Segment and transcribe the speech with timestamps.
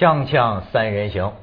[0.00, 1.34] 锵锵三人行，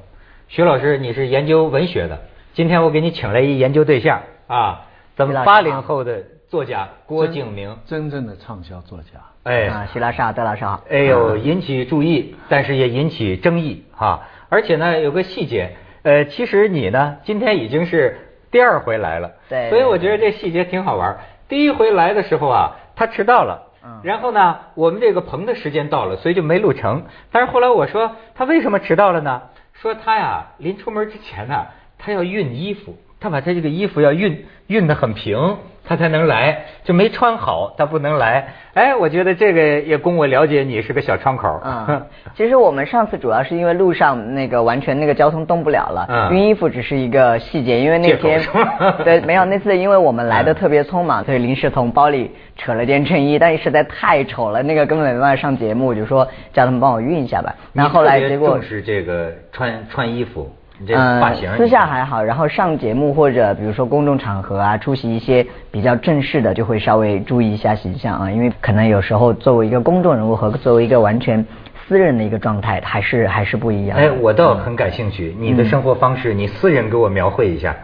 [0.48, 2.18] 徐老师，你是研究文学的，
[2.54, 9.20] 今天我给你请来一研究对象啊，咱们八零后的作家郭敬明，真正的畅销作家。
[9.44, 10.82] 哎，啊，徐老师好，德老师好。
[10.90, 14.26] 哎呦，引起注意，但是也引起争议哈。
[14.48, 18.18] 而且呢，有个细节，呃，其实你呢，今天已经是
[18.50, 21.16] 第二回来了，对，所以我觉得这细节挺好玩。
[21.48, 23.67] 第一回来的时候啊，他迟到了。
[24.02, 27.04] 然后呢，我们这个棚的时间到了，所以就没录成。
[27.30, 29.42] 但是后来我说他为什么迟到了呢？
[29.74, 31.66] 说他呀，临出门之前呢，
[31.98, 35.58] 他要熨衣服，他把他这个衣服要熨熨得很平。
[35.88, 38.46] 他才能来，就没穿好，他不能来。
[38.74, 41.60] 哎，我觉得这个也供我了解你是个小窗口。
[41.64, 48.40] 嗯， 其实我们上次主要是因为路上那个完全那个交通动不了了，嗯熨衣服只是一个细节，因为那天
[49.02, 57.54] 对没有那次因为我们来的特别匆忙，所以临时从包里扯了件衬衣，但是实在太丑了，那个根本没办法上节目，就说叫他们帮我熨一下吧。
[57.72, 60.52] 那后来结果重视这个穿穿衣服。
[60.86, 71.44] 嗯，私下还好，然后上节目或者比如说公众场合啊，出席一些比较正式的，就会稍微注意一下形象啊，因为可能有时候作为一个公众人物和作为一个完全
[71.86, 73.98] 私人的一个状态，还是还是不一样。
[73.98, 77.74] 哎，我倒很感兴趣，你的生活方式，你私人给我描绘一下。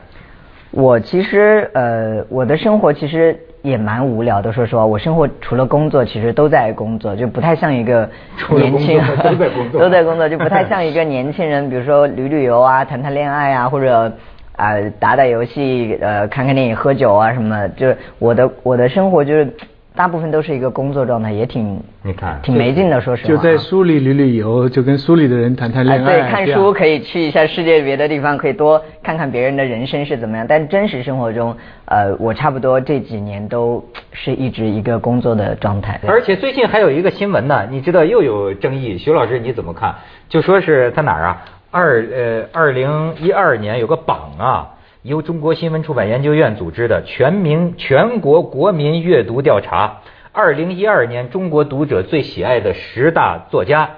[0.71, 3.39] 我其实呃，我的生活其实。
[3.65, 8.07] 也蛮无聊的，说实话，我生活除了工作，其实都在工作，就不太像一个
[8.51, 14.13] 年轻人，都在工作，都在工作，就不太像一个年轻人，比如说旅旅游啊，谈谈恋爱啊，或者
[14.57, 19.51] 啊打打游戏，呃看看电影，喝酒啊什么，就是我的我的生活就是。
[19.97, 23.29] 大部分都是一个工作状态，也挺你看挺没劲的，说实话。
[23.29, 26.21] 就在书里旅旅游，就跟书里的人谈谈恋爱。
[26.21, 30.45] 对，看书可以去一下世界别的地方，可以多看看别人的人生是怎么样。
[30.49, 36.01] 但真实生活中，呃，我差不多这几年都是一直一个工作的状态。
[36.09, 39.95] 而且最近还有一个新闻呢，你知道又有争议，徐老师你怎么看？
[40.29, 41.45] 就说是在哪儿啊？
[41.71, 44.74] 二呃，二零一二年有个榜啊。
[45.05, 50.01] 由中国新闻出版研究院组织的全民全国国民阅读调查，
[50.33, 53.91] 二零一二年中国读者最喜爱的十大作家，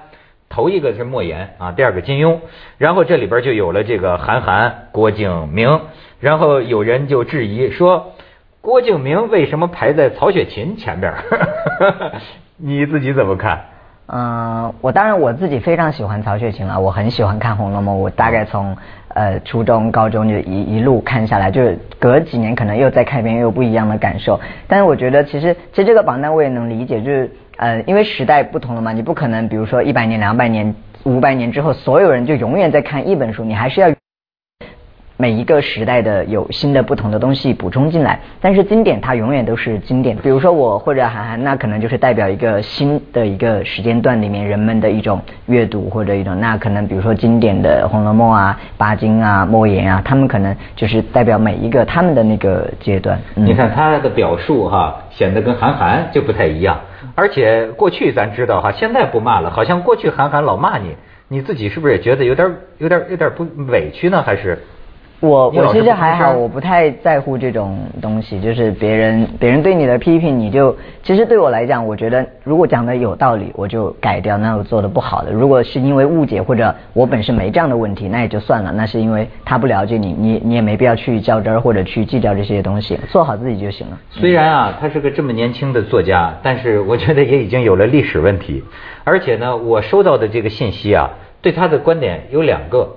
[0.49, 2.39] 头一个是莫言啊，第二个金庸，
[2.77, 5.79] 然后这里边就有了这个韩寒、郭敬明，
[6.19, 8.11] 然后有人就质疑说，
[8.59, 11.13] 郭敬明为什么排在曹雪芹前边？
[12.59, 13.63] 你自己怎么看？
[14.09, 18.75] 嗯，我当然我自己非常喜欢曹雪芹了，我很喜欢看《红楼梦》，我大概从
[19.09, 24.39] 呃初中、高中就一一路看下来，就是隔几年可能又再看一遍，又有不一样的感受。
[24.65, 30.73] 但是我觉得其实其实这个榜单我也能理解，就是呃因为时代不同了嘛，你不可能比如说一百年、两百年、
[31.03, 33.89] 五百年之后，所有人就永远在看一本书，你还是要。
[35.19, 40.15] 每一个时代的有新的不同的东西补充进来，但是经典它永远都是经典。
[40.17, 53.19] 比如说我或者韩寒，那可能就是代表一个新的一个时间段里面人们的一种阅读或者一种，那可能比如说经典的《红楼梦》啊、巴金啊、莫言啊，他们可能就是代表每一个他们的那个阶段。
[53.33, 56.79] 你看他的表述哈，显得跟韩寒就不太一样。
[57.15, 60.95] 而且过去咱知道哈，现在不骂了，好像过去韩寒老骂你，
[61.27, 64.21] 你自己是不是也觉得有点有点有点不委屈呢？
[64.21, 64.59] 还是？
[65.19, 75.31] 我我其实还好，我不太在乎这种东西，就是别人别人对你的批评，你就其实对我来讲，我觉得如果讲的有道理，我就改掉那我做的不好的。
[75.31, 78.71] 如果是因为误解或者我本身没这样的问题，那也就算了。
[78.71, 83.97] 那是因为他不了解你，你你也没必要去较真儿或者去计较这些东西，做好自己就行了。
[84.11, 88.63] 虽然啊，他是个这么年轻的作家，但是我觉得也已经有了历史问题。
[89.03, 91.09] 而且呢，我收到的这个信息啊，
[91.41, 92.87] 对他的观点有两个。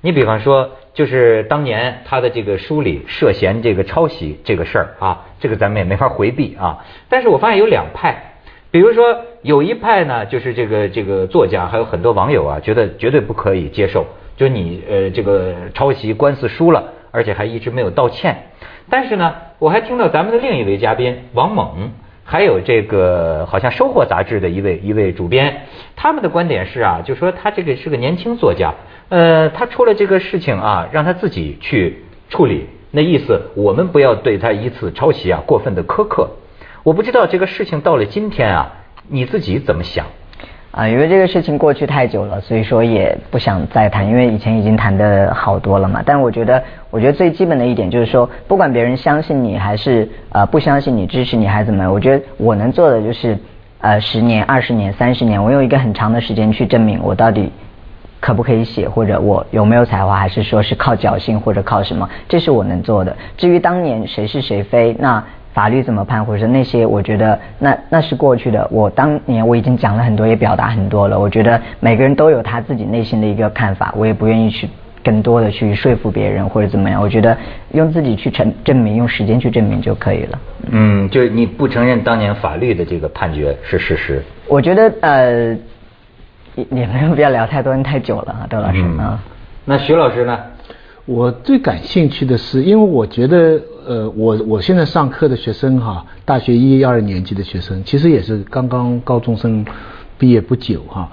[0.00, 0.68] 你比方说。
[0.98, 6.84] 就是当年他的这个书里涉嫌这个抄袭这个事儿啊，这个咱们也没法回避啊。
[7.08, 8.40] 但是我发现有两派，
[8.72, 14.06] 比如说有一派呢，就是这个这个作家还有很多网友啊，觉得绝对不可以接受，
[14.36, 16.82] 就你呃这个抄袭官司输了，
[17.12, 18.36] 而且还一直没有道歉。
[18.90, 21.92] 但是呢，我还听到咱们的另一位嘉宾王猛，
[22.30, 25.62] 还有这个好像收获杂志的一位一位主编，
[25.96, 28.74] 他们的观点是啊，就说他这个是个年轻作家。
[29.08, 32.66] 呃，他出了这个事情啊，让他自己去处理。
[32.90, 36.28] 那意思，我们不要对他一次抄袭啊过分的苛刻。
[36.82, 38.72] 我不知道这个事情到了今天啊，
[39.08, 40.04] 你自己怎么想？
[40.70, 46.02] 啊，因为这个事情过去太久了，所以说也不想再谈，因为以前已经谈的好多了嘛。
[46.04, 53.36] 但我觉得，我觉得最基本的一点就是说，不管别人相信你还是呃不相信你、支持你还是怎么样，我觉得我能做的就是
[53.80, 57.50] 呃十年、二十年、三十年，我用一个很长的时间去证明我到底。
[58.20, 62.10] 可不可以写，或者我有没有才华，还是说是靠侥幸或者靠什么？
[62.28, 63.16] 这是我能做的。
[63.36, 68.68] 至于当年谁是谁非，那法律怎么判，或者是那些，我觉得那那是过去的。
[68.70, 71.18] 我当年我已经讲了很多，也表达很多了。
[71.18, 74.68] 我觉得每个人都有他自己内心的一个看法，我也不愿意去
[75.02, 77.00] 更多的去说服别人或者怎么样。
[77.00, 77.36] 我觉得
[77.72, 80.38] 用自己去证证明，用时间去证明就可以了。
[80.70, 84.22] 嗯，就是你不承认当年法律的这个判决是事实。
[84.46, 85.56] 我觉得呃，
[86.54, 89.18] 也也没有必要聊太多，人太久了啊，窦老师啊。
[89.64, 90.38] 那徐老师呢？
[91.04, 93.58] 我最感兴趣的是，因为我觉得，
[93.88, 99.64] 呃，我我现在上课的学生哈，大学一、二年级的学生，其实也是刚刚高中生
[100.18, 101.10] 毕业不久哈。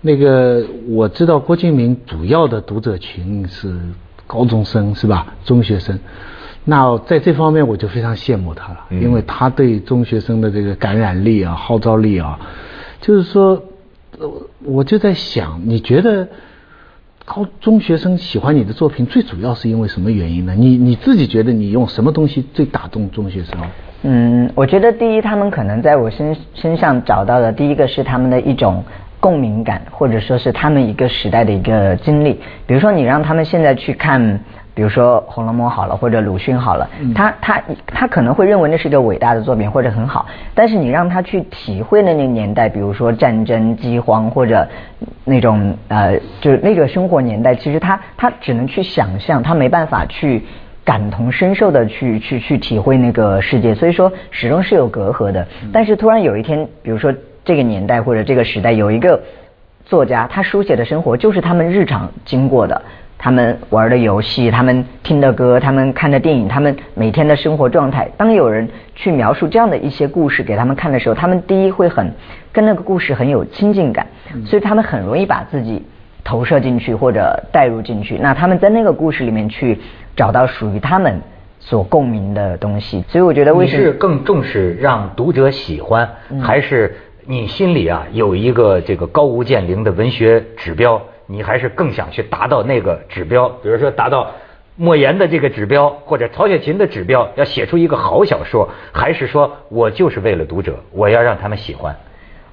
[0.00, 3.78] 那个我知道郭敬明主要的读者群是
[4.26, 5.34] 高中生是吧？
[5.44, 6.00] 中学生。
[6.64, 12.40] 那在这方面我就非常羡慕他了，因为他对中学生的这个感染力啊、号召力啊，
[13.02, 13.62] 就是说，
[14.64, 16.26] 我就在想，你觉得？
[17.26, 20.54] 高中学生喜欢你的作品，最主要是因为什么原因呢？
[20.56, 23.58] 你你自己觉得你用什么东西最打动中学生？
[24.04, 28.84] 嗯，我觉得第一，他们可能在我身身上找到的第一个是他们的一种
[29.18, 32.40] 共鸣感，或者说是他们一个时代的一个经历。
[32.64, 34.40] 比如说，你让他们现在去看。
[34.76, 44.68] 比如说《红楼梦》好了，或者鲁迅好了，他他他可能会认为那是一个伟大的作品或者很好，但是你让他去体会那个年代，比如说战争、饥荒或者
[45.24, 50.44] 那种呃，就是那个生活年代，其实他他只能去想象，他没办法去
[50.84, 55.48] 感同身受的去去去体会那个世界，所以说始终是有隔阂的。
[55.72, 57.10] 但是突然有一天，比如说
[57.46, 59.18] 这个年代或者这个时代有一个
[59.86, 62.82] 作家，他书写的生活就是他们日常经过的。
[63.18, 68.08] 他们玩的游戏，他们听的歌，他们看的电影，他们每天的生活状态。
[68.16, 72.12] 当有人去描述这样的一些故事给他们看的时候，他们第一会很
[72.52, 74.06] 跟那个故事很有亲近感，
[74.44, 75.82] 所以他们很容易把自己
[76.22, 78.18] 投射进去或者带入进去。
[78.20, 79.78] 那他们在那个故事里面去
[80.14, 81.20] 找到属于他们
[81.58, 83.02] 所共鸣的东西。
[83.08, 86.08] 所以我觉得，你是更重视让读者喜欢，
[86.42, 91.00] 还是你心里啊有一个这个高屋建瓴的文学指标？
[91.26, 94.30] 你还是更想去达到那个指标，比如说达到
[94.76, 101.96] 莫言的这个指标，或者曹雪芹的指标，要写出一个好小说，还是说我就是为了读者，我要让他们喜欢？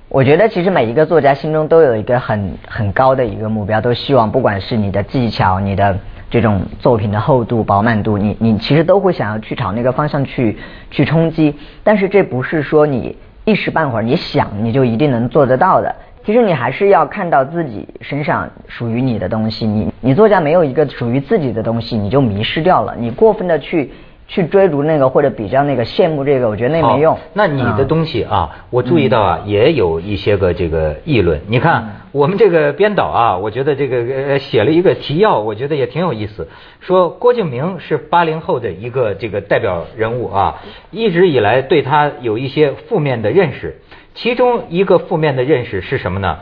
[0.09, 5.97] 我觉得其实每一个作家心中都有一个很很高的一个目标，都希望不管是你的技巧、你的
[6.29, 10.57] 这种作品的厚度、饱满度，你你其实都会想要去朝那个方向去
[10.91, 11.55] 去冲击。
[11.83, 15.95] 但是这不是说你一时半会儿你想你就一定能做得到的。
[16.25, 19.67] 其实你还是要看到自己身上属于你的东西。
[19.67, 22.95] 你你作家没有一个属于自己的东西，你就迷失掉了。
[22.97, 23.91] 你过分的去
[24.25, 27.17] 去追逐那个或者比较那个羡慕这个，我觉得那没用。
[27.33, 31.41] 那你的东西啊，我注意到啊，也有一些个这个议论。
[31.49, 36.47] 你看我们这个编导啊，我觉得这个写了一个提要，我觉得也挺有意思。
[36.79, 43.75] 说郭敬明是八零后的一个这个代表人物啊，一直以来对他有一些负面的认识。
[44.15, 46.39] 其中一个负面的认识是什么呢？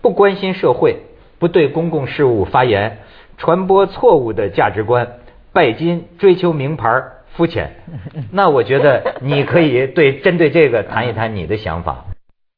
[0.00, 0.96] 不关心社会，
[1.38, 2.98] 不对公共事务发言，
[3.36, 5.06] 传播错误的价值观，
[5.52, 7.02] 拜金，追求名牌，
[7.34, 7.70] 肤浅。
[8.32, 12.06] 那我觉得你可以对针对这个谈一谈你的想法。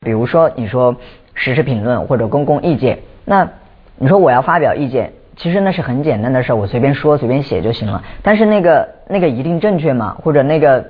[0.00, 0.94] 比如说，你说
[1.35, 3.49] 时事评论或者公共意见，那
[3.97, 8.05] 你说我要发表意见，其实那是很简单的事儿，我随便说随便写就行了。
[8.23, 10.17] 但是那个那个一定正确吗？
[10.22, 10.84] 或者那个？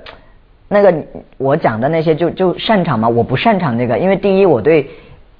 [0.67, 0.93] 那个
[1.37, 3.09] 我讲的那些就就擅长吗？
[3.09, 4.89] 我不擅长那个，因为第一我对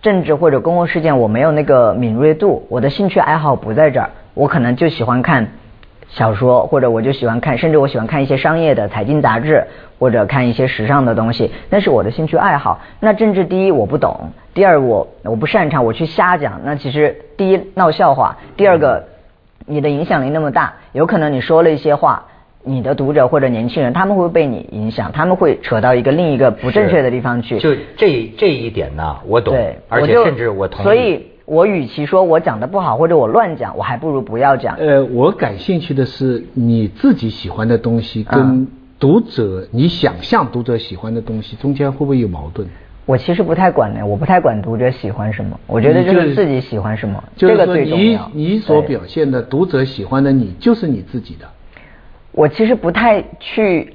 [0.01, 5.47] 政治或者公共事件我没有那个敏锐度，我的兴趣爱好不在这儿，我可能就喜欢看
[6.09, 9.65] 小说，或者我就喜欢看，甚至我喜欢看一些商业的财经杂志，
[9.97, 12.81] 或者看一些时尚的东西，那是我的兴趣爱好。
[12.99, 19.05] 那政治第一我不懂，第二我我不擅长，我去瞎讲，那其实第一闹笑话，第二个
[19.65, 22.25] 你的影响力那么大，有可能你说了一些话。
[22.63, 27.59] 你的读者或者年轻人，他们会被你影响，他们会扯到一个另一个不正确的地方去。
[27.59, 30.83] 就这这一点呢，我懂，对而且甚至我同意。
[30.83, 34.75] 所以，我与其说我讲的不好或者我乱讲，我还不如不要讲。
[34.77, 38.67] 呃，我感兴趣的是你自己喜欢的东西跟
[38.97, 42.65] 读者你想象读者喜欢的东西中间会不会有矛盾？
[43.05, 48.31] 我其实不太管的，我不太管读者喜欢什么，我觉得就是自己喜欢什么，这个最重要。
[48.33, 51.45] 你你所表现的读者喜欢的你，就是你自己的。
[52.33, 53.93] 我其实不太去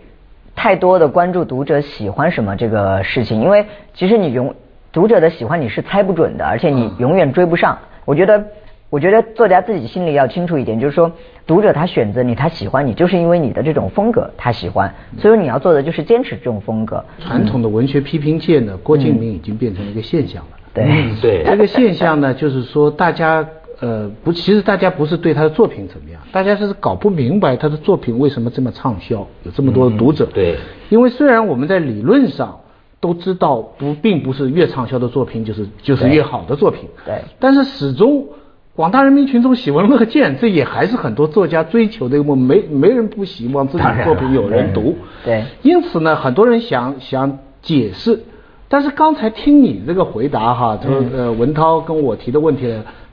[0.55, 4.55] 太多的关注读者喜欢什么这个事情，因为其实你永
[4.93, 7.79] 读者的喜欢你是猜不准的，而且你永远追不上。
[8.05, 8.43] 我觉得，
[8.91, 11.13] 我觉得作家自己心里要清楚一点，就是说
[11.47, 17.05] 读者他选择你，他喜欢你，就是因为你的这种风格他喜欢，所以你要做的就是坚持这种风格。
[17.21, 20.51] 传统的文学批评界呢，郭敬明已经变成了一个现象了。
[20.73, 20.87] 对
[21.21, 23.47] 对， 这个现象呢，就是说大家
[23.81, 30.27] 呃，不，其实大家不是对他的作品怎么样，大家是搞不明白他的作品为什么这么畅销，有这么多的读者。
[30.35, 30.57] 对，
[30.89, 32.59] 因为虽然我们在理论上
[32.99, 36.89] 都知道不，并不是越畅销的作品就是就是越好的作品。
[37.07, 37.23] 对。
[37.39, 38.27] 但是始终
[38.75, 44.97] 广大人民群众喜闻乐见，这也还是很多作家追求的一个，没没人不希望自己的作品有人读。
[45.25, 45.45] 对。
[45.63, 48.25] 因此呢，很多人想想解释。
[48.71, 52.71] 但是刚才听你这个回答哈，这呃文涛跟我提的问题，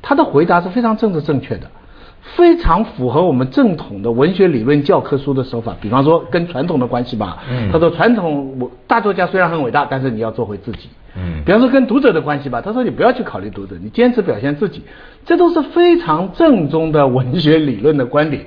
[0.07, 1.65] 他的回答是非常政治正确的，
[2.21, 5.75] 非常符合我们正统的文学理论教科书的手法。
[5.81, 7.39] 比方说跟传统的关系吧，
[7.71, 10.89] 他说传统我大作家虽然很伟大，但是你要做回自己。
[11.17, 14.83] 嗯，比方说跟读者的关系吧，他说你不要去考虑读者，你坚持表现自己，
[15.25, 18.45] 这都是非常正宗的文学理论的观点。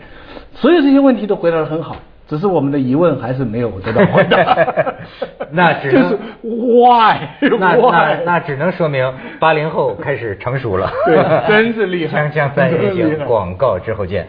[0.55, 1.97] 所有这些问题都回答得很好。
[2.29, 4.55] 只是我们的疑问还是没有得到回答，
[5.51, 6.11] 那只能
[6.43, 7.17] why
[7.59, 11.17] 那那那只能说明八零后开始成熟了，对，
[11.49, 12.29] 真是厉害。
[12.29, 14.29] 锵锵三人行，广告之后见。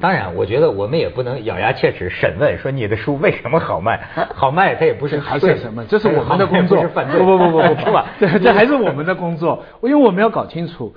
[0.00, 3.98] 当然，我觉得我们也不能咬牙切齿审问说你的书为什么好卖，
[4.34, 10.94] 好卖它也不是还是什么，这是我们的工作，不不不不不不，这这还是我们的工作，因为我们要搞清楚。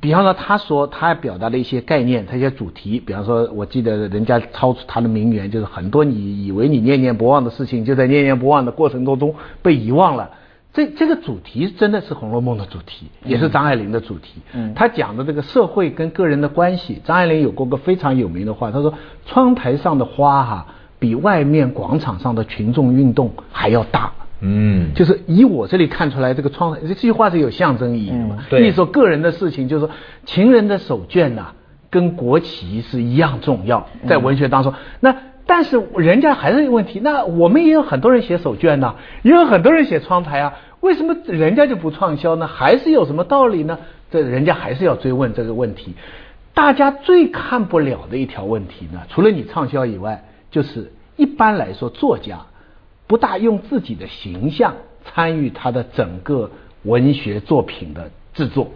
[0.00, 10.30] 比方说，他说他表达的一些概念，他一些主题，比方说，我记得人家抄出他的名言，就是很多你以为你念念不忘的事情，就在念念不忘的过程当中被遗忘了。
[10.72, 14.42] 这这个主题真的是《红楼梦》的主题，也是张爱玲的主题。
[14.52, 18.94] 嗯，他讲的这个社会跟个人的关系，张爱玲有过个非常有名的话，他说
[19.26, 20.66] ：“窗台上的花哈，
[21.00, 28.38] 比外面广场上的群众运动还要大。”嗯，就是以我这里看出来，这个窗这句话是有象征意义的嘛？
[28.48, 29.94] 对，你说个人的事情，就是说
[30.26, 31.52] 情人的手绢呐，
[31.90, 34.72] 跟国旗是一样重要，在文学当中。
[35.00, 42.46] 那但是人家还是有问题，那我们也有很多人写手绢呐，也有很多人写窗台啊，为什么人家就不畅销呢？
[42.46, 43.78] 还是有什么道理呢？
[44.10, 45.94] 这人家还是要追问这个问题。
[46.54, 52.38] 大家最看不了的一条问题呢，除了你畅销以外，就是一般来说作家。
[53.08, 54.74] 不大用自己的形象
[55.04, 56.50] 参与他的整个
[56.84, 58.68] 文学作品的制作，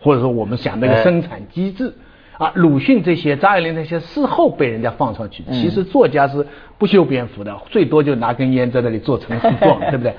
[0.00, 1.94] 或者说我们想那个生产机制
[2.36, 10.14] 啊，鲁迅这些、张爱玲那些事后被人家放上去，其实作家是不修边幅的，最多就拿根烟在那里做成书状， 对不对？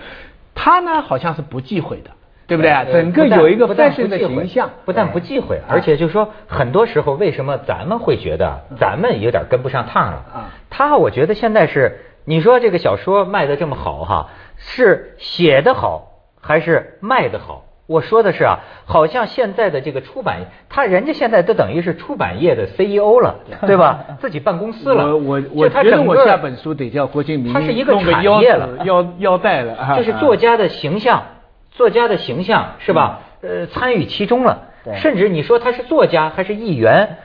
[0.55, 2.09] 他呢好像是不忌讳的，
[2.47, 2.91] 对不对？
[2.91, 10.17] 整个有一个范式的形象，不但不忌讳，而且就说很多时候为什么咱们会觉得咱们有点跟不上趟了？
[10.33, 11.99] 啊，他我觉得现在是。
[12.25, 16.11] 你说这个小说卖的这么好哈，是写的好
[16.41, 17.65] 还是卖的好？
[17.87, 24.05] 我说的是啊，好像现在的这个出版，他人家现在都等于是出版业的 CEO 了，对吧？
[24.21, 25.07] 自己办公司了。
[25.07, 31.23] 我我我觉得我下本书得叫郭敬明，他是一个产业了，腰腰带了， 就是作家的形象，
[31.71, 33.21] 作家的形象是吧？
[33.41, 37.17] 呃，参与其中了，甚至你说他是作家还是议员？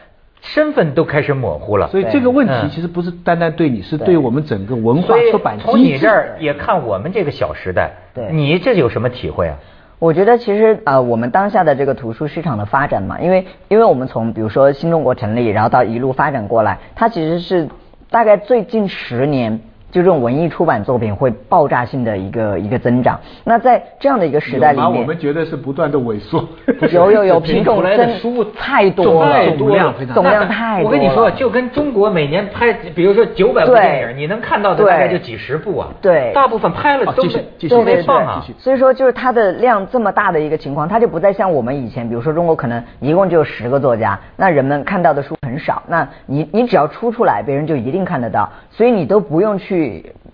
[0.44, 4.16] 身份都开始模糊了，所以这个问题其实不是单单对你，是对。
[4.18, 9.56] 我们整个文化出版从你这儿也看我们这个小时代，对，你这有什么体会啊？
[9.98, 17.68] 我觉得其实呃，我们当下的这个图书市场的发展嘛，因为因为我们从比如说新中国成立，然后到一路发展过来，它其实是
[18.10, 19.60] 大概最近十年。
[19.94, 23.16] 就这种文艺出版作品会爆炸性的一个一个增长。
[23.44, 26.44] 那在这样的一个时代里面，我们觉得是不断的萎缩。
[26.90, 30.12] 有有有， 品种来的书太多了，总量非常。
[30.12, 30.86] 总量太多。
[30.86, 35.88] 我跟你说，就跟中国每年拍，比如说九百部电影，你能看到的大概就几十部啊。
[36.02, 36.32] 对。
[36.34, 37.22] 大部分拍了都
[37.68, 38.44] 都没放啊。
[38.58, 45.80] 所以说，就是它的量这么大的一个情况，它就不再像我们以前，比如说中国可能一共就十个作家，那人们看到的书很少。
[45.86, 49.83] 那你你只要出出来，别人就一定看得到，所以你都不用去。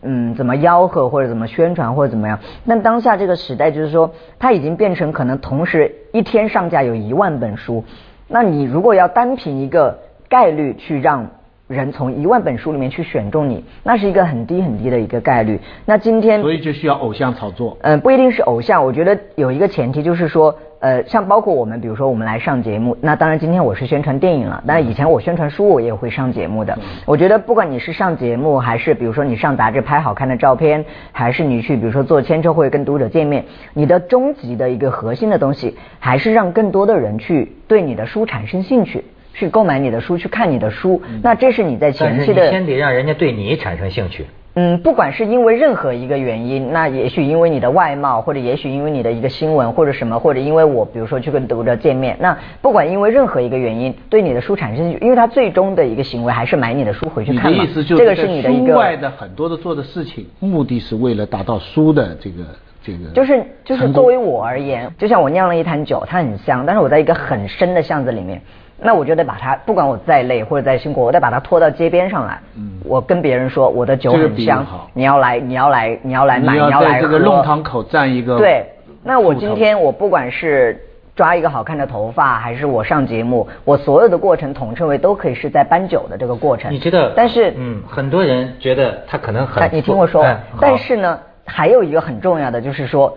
[0.03, 2.39] 嗯，怎么吆喝或者怎么宣传或者怎么样？
[2.67, 7.85] 但当下这个时代，就是说，它已经变成可能同时一天上架有一万本书。
[8.29, 11.29] 那你如果要单凭一个概率去让
[11.69, 15.61] 人从一万本书里面去选中你，那是一个很低很低的一个概率。
[15.85, 17.77] 那今天，所以就需要偶像炒作。
[17.83, 20.57] 嗯，不一定是偶像，我觉得有一个前提就是说。
[20.81, 26.79] 呃，像包括我们，比如说我们来上节目，那当然今天我是宣传电影了，但以前我宣传书我也会上节目的。
[27.05, 33.45] 我觉得不管你是上节目，还是比如说你上杂志拍好看的照片，还是你去比如说做签售会跟读者见面，
[33.75, 41.03] 你的终极的一个核心的东西，还是让更多的人去对你的书产生兴趣，去购买你的书，去看你的书。
[41.23, 44.25] 那这是你在前期的，先得让人家对你产生兴趣。
[44.55, 58.73] 嗯，不管是因为任何一个原因，那也许因为你的外貌，或者也许因为你的一个新闻，或者什么，或者因为我，比如说去跟读者见面，那不管因为任何一个原因，对你的书产生，因为他最终的一个行为还是买你的书回去看是，这个是你的一个。
[58.73, 62.45] 书外的很多的做的事情，目的是为了达到书的这个。
[62.83, 68.41] 这个就是就是作为我而言，就像我酿了一坛酒，它很香，但是我在一个很深的巷子里面，
[68.83, 72.41] 那我就得把它，不管我再累或者再辛苦，我得把它拖到街边上来。
[72.57, 77.03] 嗯我跟别人说我的酒很香你要来，你要来，你要来买，你要要来喝。
[77.03, 78.67] 这个弄堂口站一个对，
[79.05, 80.83] 那我今天我不管是
[81.15, 86.73] 抓一个好看的头发，还是我上节目，我所有的过程统称为都可以是在搬酒的这个过程。
[86.73, 87.11] 你知道？
[87.15, 93.17] 但是嗯，很多人觉得他可能很哎，你听我说哎，但是呢，还有一个很重要的就是说，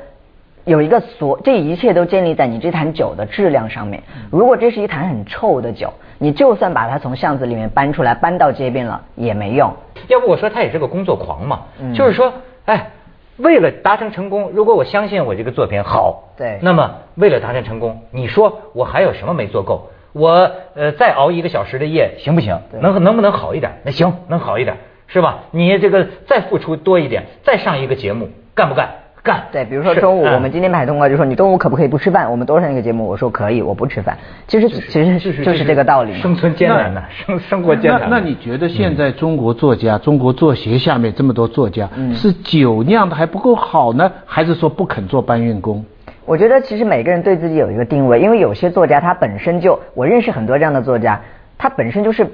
[0.65, 4.01] 有一个所这一切都建立在你这坛酒的质量上面。
[4.31, 9.73] 如果这是一坛很臭的酒，你就算把它从巷子里面搬出来，搬到街边了也没用。
[10.07, 12.33] 要不我说他也是个工作狂嘛，嗯就是说，
[12.65, 12.91] 哎，
[13.37, 19.89] 为了达成成功，如果我相信我这个作品好，对那么为了达成成功，你说我还有什么没做够？
[20.13, 22.61] 我呃再熬一个小时的夜行不行？
[22.79, 23.79] 能能不能好一点？
[23.83, 24.77] 那行，能好一点
[25.07, 25.39] 是吧？
[25.51, 28.89] 你这个再付出多一点，再上一个节目，干不干？
[29.23, 29.43] 干。
[29.51, 32.29] 对，比如说中午我们今天买通告就说你中午可不可以不吃饭？
[32.29, 34.17] 我们多上一个节目，我说可以，我不吃饭。
[34.47, 36.13] 其实其实就是这个道理。
[36.15, 38.01] 生存艰难呐，生生活艰难。
[38.09, 45.85] 那那你觉得现在中国作家、中国作协下面这么多作家，嗯是酒酿的还不够好呢，还是说不肯做搬运工？
[46.25, 51.19] 我觉得其实每个人对自己有一个定位，因为有些作家他本身就，我认识很多这样的作家，
[51.57, 52.25] 他本身就是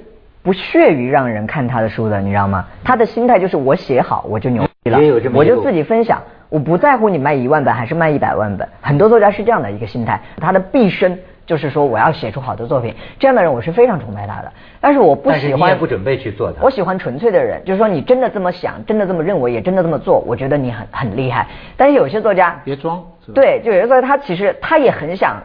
[0.43, 2.65] 不屑于让人看他的书的，你知道吗？
[2.83, 8.67] 他的心态就是我写好我就牛逼了也有这，么一我就自己分享，我不在乎你卖一万本还是卖一百万本。
[8.81, 14.53] 很多作家是这样的一个心态，他的毕生就是说我要写出好的作品，这样的人我是非常崇拜他的。
[14.79, 21.47] 但是我不但是你喜欢，也不准备去做它我喜欢纯粹的人，就是说你真的这么想，真的这么认为，也真的这么做，我觉得你很很厉害。
[21.75, 25.43] 但是有些作家别装，对，就有些作家他其实他也很想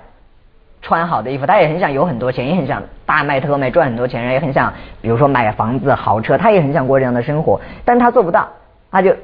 [0.81, 4.73] 穿好的衣服，他也很想有很多钱，也很想大卖特卖赚很多钱，也很想
[5.03, 8.49] 比如说买房子豪车，他也很想过这样的生活，但他做不到，
[8.95, 9.15] 他就。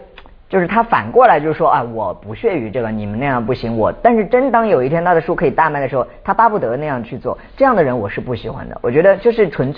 [0.50, 3.92] 就是他反过来就是说啊，我不屑于这个，你们那样不行，我。
[4.02, 8.76] 但是真当有一天他的书可以大卖的时候，他巴不得那样去做，这样的人我是不喜欢的。
[8.82, 9.72] 我觉得就是纯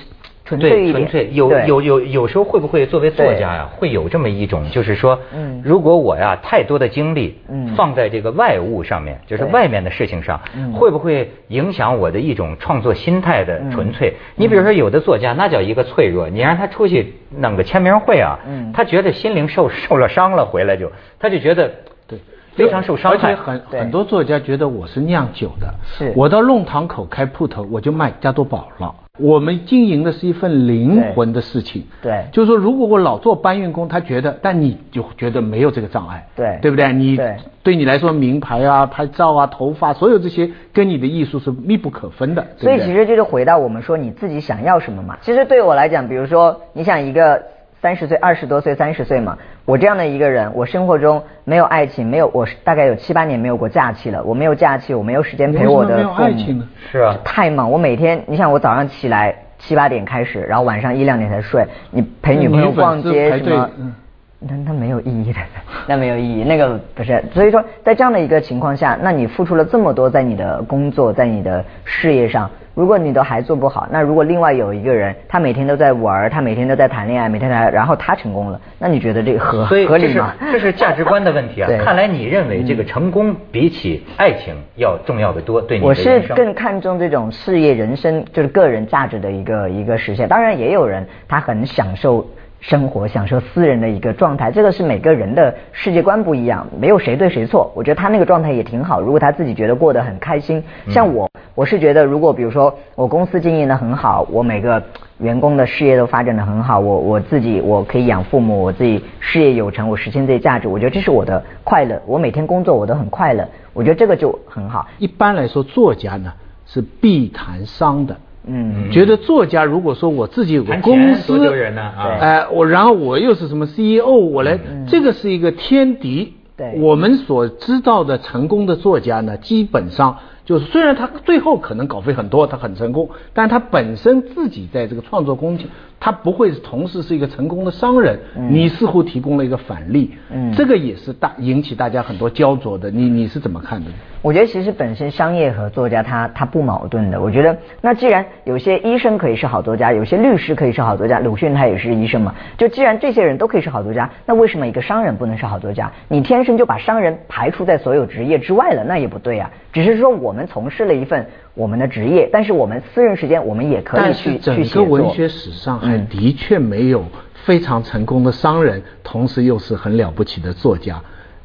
[0.44, 5.62] 纯粹对，一点，纯粹有有有有时候会不会作为作家呀，会有这么一种，就是说，嗯。
[5.64, 7.74] 如果我呀太多的精力嗯。
[7.76, 13.70] 放在这个外物上面，就是外面的事情上嗯，会不会影响我的一种创作心态的嗯。
[13.70, 14.14] 纯粹？
[14.34, 20.90] 你比如说有的作家那叫一个脆弱，你让他出去弄个签名会啊嗯，他觉得心灵受受了伤了，回来就
[21.20, 21.70] 他就觉得
[22.08, 22.18] 对，
[22.56, 26.12] 非常受伤害而且很很多作家觉得我是酿酒的，是。
[26.16, 28.92] 我到弄堂口开铺头，我就卖加多宝了。
[29.18, 32.24] 我们经营的是一份灵魂的事情，对。
[32.32, 36.58] 就是说，如果我老做搬运工，他觉得，但你就觉得没有这个障碍，对。
[36.62, 36.90] 对不对？
[36.94, 37.36] 你对。
[37.62, 42.78] 对你来说，名牌啊、拍照啊、头发，所有这些跟你的艺术是密不可分的，对对？
[42.78, 45.18] 所以其实就是回到我们说你自己想要什么嘛。
[45.20, 47.42] 其实对我来讲，比如说你想一个
[47.82, 56.88] 三十岁、二十多岁、三十岁嘛，我这样的一个人，我生活中没有爱情，没有我大概有七八年没有过假期了，我没有假期，我没有时间陪我的父母没有的父爱情呢母。
[56.92, 63.92] 是啊，太忙，我每天，你想我早上起来七八点开始，然后晚上一两点才睡，你陪女朋友逛街什么嗯，
[64.38, 65.40] 那那没有意义的，
[65.88, 67.20] 那没有意义，那个不是。
[67.34, 80.34] 所以说，在这样的一个情况下，那你付出了这么多，在你的工作，在你的事业上，如果你都还做不好，那如果另外有一个人，他每天都在玩，他每天都在谈恋爱，每天谈，然后他成功了，那你觉得这个合所以这是合理吗？
[80.52, 81.68] 这是价值观的问题啊。
[81.84, 86.20] 看来你认为这个成功比起爱情要重要的多，对你我是。
[86.34, 90.28] 更看重这种事业、人生，就是个人价值的一个一个实现。
[90.28, 92.26] 当然，也有人他很享受
[92.60, 97.70] 生活，享受私人的一个状态，这个是每个人的世界观不一样，没有谁对谁错。
[97.74, 100.62] 我觉得他那个状态也挺好，如果他自己觉得过得很开心。
[100.88, 104.82] 像我，我是觉得如果比如说我公司经营的很好，我每个
[105.18, 112.00] 员工的事业都发展的很好，我我自己我可以养父母，我自己事业有成，我实现自己价值，我觉得这是我的快乐。
[112.06, 114.88] 我每天工作我都很快乐，我觉得这个就很好。
[114.98, 116.32] 一般来说，作家呢
[116.64, 118.16] 是必谈商的。
[118.44, 126.34] 嗯觉得作家如果说我自己有个公司，钱多丢人呢啊哎、我然后我又是什么 CEO，我来，这个是一个天敌。
[126.54, 130.18] 对我们所知道的成功的作家呢，基本上
[130.52, 135.66] 就是虽然他最后可能稿费很多，他很成功，但他本身自己在这个创作工具，
[136.04, 138.18] 他不会同时是一个成功的商人。
[138.50, 142.90] 你似乎提供了一个反例，嗯这个也是大引起大家很多焦灼的。
[142.90, 143.88] 你你是怎么看的？
[144.20, 147.20] 我觉得其实本身商业和作家他他不矛盾的。
[147.20, 152.34] 我觉得那既然有些医生可以是好作家，有些律师可以是好作家，鲁迅他也是医生嘛。
[152.58, 155.92] 就既然这些人都可以是好作家，那为什么一个商人不能是好作家？
[156.08, 159.48] 你天生就把商人排除在所有职业之外了，那也不对啊。
[159.72, 164.84] 只是说我们从事了一份我们的职业，但是我们私人时间我们也可以但去去写作。
[164.84, 171.00] 个文学史上还嗯的确没有非常成功的商人，同时又是很了不起的作家。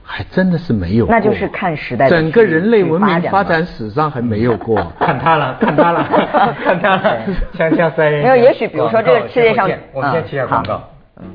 [0.09, 1.13] 还真的是没有过。
[1.13, 4.77] 那就是看时代整个人类文明去发展史上还没有过。
[4.97, 6.07] 看他了，看他了，
[6.63, 7.17] 看他了，
[7.57, 8.23] 锵锵三人行。
[8.23, 10.81] 没有也许比如说这个世界上我们先嗯去一下广告。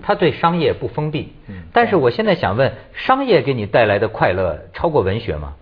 [0.01, 1.35] 他对商业不封闭，
[1.71, 5.53] 但是我现在想问，商业给你带来的快乐超过文学吗？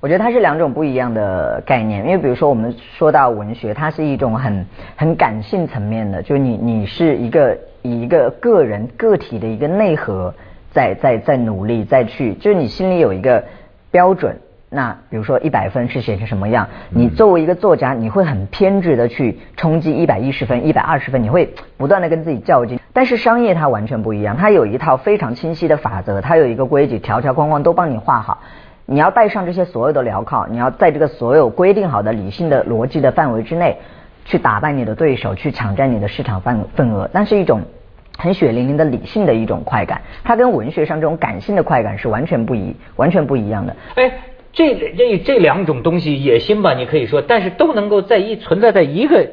[0.00, 10.32] 我觉得它是两种不一样的概念，因为比如说我们说到文学，它是一种很很感性层面的，就是你你是一个以一个个人个体的一个内核
[10.70, 13.44] 在在在努力再去，就是你心里有一个
[13.90, 14.36] 标准。
[14.70, 16.68] 那比如说一百分是写成什么样？
[16.90, 22.78] 你作为一个作家，你会很偏执的去冲击一百一十分、一百二十分，你会不断的跟自己较劲。
[22.92, 28.42] 但是商业它完全不一样，它有一套非常清晰的法则，它有一个规矩，条条框框都帮你画好。
[28.90, 33.76] 你要带上这些所有的镣铐，你要在这个所有规定好的理性的逻辑的范围之内，
[34.24, 37.60] 去打败你的对手，去抢占你的市场份份额，那是一种
[38.16, 43.76] 很血淋淋的理性的一种快感，它跟文学上这种感性的快感是完全不一完全不一样的。
[43.96, 44.10] 哎，
[44.58, 49.24] 这这这两种东西野心吧，你可以说，但是都能够在一存在在一个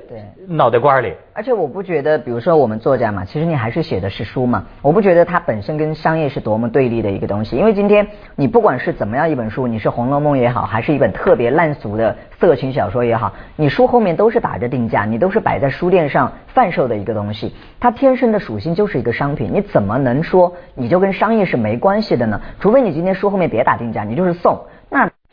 [0.48, 1.14] 脑袋瓜里。
[1.34, 7.56] 而且我不觉得，比如说我们作家嘛，其实你还是写的是书嘛，我不觉得它本身跟商业是多么对立的一个东西。
[7.58, 22.40] 因为今天你不管是怎么样一本书，你是《红楼梦》也好，还是一本特别烂俗的色情小说也好，你书后面都是打着定价，你都是摆在书店上贩售的一个东西，它天生的属性就是一个商品，你怎么能说你就跟商业是没关系的呢？
[22.60, 24.75] 除非你今天书后面别打定价，你就是送，那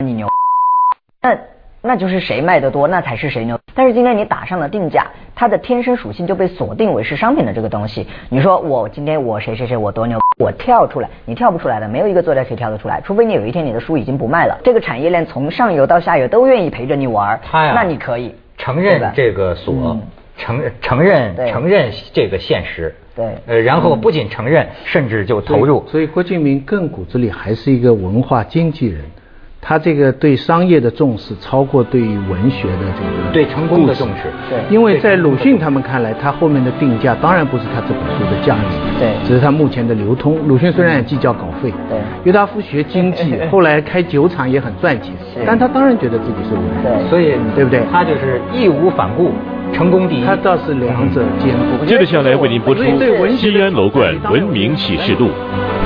[0.05, 0.27] 你牛。
[1.21, 1.37] 那
[1.85, 3.59] 那就是谁卖的多，那才是谁牛。
[3.73, 8.07] 但是今天你打上了定价，它的天生属性就被锁定为是商品的这个东西。
[8.29, 20.01] 你说我今天我谁谁谁我多牛，我跳出来，你跳不出来的，没有一个作家可以跳得出来，除非你有一天你的书已经不卖了，这个产业链从上游到下游都愿意陪着你玩儿，他呀那你可以承认这个锁嗯，
[20.37, 22.95] 承承认承认这个现实。
[23.15, 25.85] 对呃，然后不仅承认，甚至就投入。
[25.87, 29.03] 所以郭敬明更骨子里还是一个文化经纪人，
[29.65, 40.37] 他这个对商业的重视超过对于文学的这个对成功的重视对因为在鲁迅他们看来，他后面的定价当然不是他这本书的价值，对只是他目前的流通。
[40.47, 49.31] 鲁迅虽然也计较稿费，对约达夫学经济， 后来开酒厂也很赚钱是，但他当然觉得自己是文人，对所以对不对他就是义无反顾，
[49.71, 50.25] 成功第一。
[50.25, 51.85] 他倒是两者兼顾。
[51.85, 55.29] 接着下来为您播出所以对文学的西安楼冠文明启示录。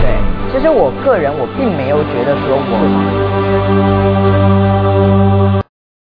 [0.01, 0.17] 对，
[0.51, 3.26] 其实我个人我并没有觉得说我。
[3.77, 4.06] Lord.